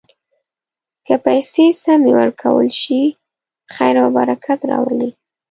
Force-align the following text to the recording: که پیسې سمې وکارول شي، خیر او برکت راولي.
که 1.05 1.15
پیسې 1.25 1.65
سمې 1.83 2.11
وکارول 2.17 2.69
شي، 2.81 3.01
خیر 3.75 3.95
او 4.03 4.09
برکت 4.17 4.59
راولي. 4.71 5.11